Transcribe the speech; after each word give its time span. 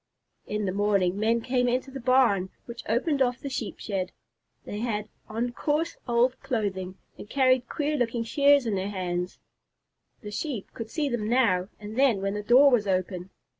In 0.47 0.65
the 0.65 0.71
morning, 0.71 1.19
men 1.19 1.41
came 1.41 1.67
into 1.67 1.91
the 1.91 1.99
barn, 1.99 2.49
which 2.65 2.81
opened 2.89 3.21
off 3.21 3.39
the 3.39 3.51
Sheep 3.51 3.77
shed. 3.77 4.11
They 4.65 4.79
had 4.79 5.09
on 5.29 5.51
coarse, 5.51 5.95
old 6.07 6.39
clothing, 6.39 6.97
and 7.19 7.29
carried 7.29 7.69
queer 7.69 7.97
looking 7.97 8.23
shears 8.23 8.65
in 8.65 8.73
their 8.73 8.89
hands. 8.89 9.37
The 10.21 10.31
Sheep 10.31 10.73
could 10.73 10.89
see 10.89 11.07
them 11.07 11.29
now 11.29 11.69
and 11.79 11.95
then 11.97 12.19
when 12.19 12.33
the 12.33 12.41
door 12.41 12.71
was 12.71 12.87
open. 12.87 13.29